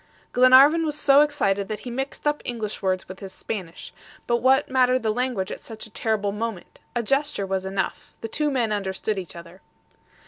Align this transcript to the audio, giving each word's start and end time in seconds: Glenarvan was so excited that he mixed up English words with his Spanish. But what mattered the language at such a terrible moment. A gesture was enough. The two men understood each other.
Glenarvan 0.33 0.83
was 0.83 0.97
so 0.99 1.21
excited 1.21 1.67
that 1.67 1.81
he 1.81 1.91
mixed 1.91 2.25
up 2.27 2.41
English 2.43 2.81
words 2.81 3.07
with 3.07 3.19
his 3.19 3.31
Spanish. 3.31 3.93
But 4.25 4.37
what 4.37 4.67
mattered 4.67 5.03
the 5.03 5.13
language 5.13 5.51
at 5.51 5.63
such 5.63 5.85
a 5.85 5.91
terrible 5.91 6.31
moment. 6.31 6.79
A 6.95 7.03
gesture 7.03 7.45
was 7.45 7.65
enough. 7.65 8.15
The 8.21 8.27
two 8.27 8.49
men 8.49 8.71
understood 8.71 9.19
each 9.19 9.35
other. 9.35 9.61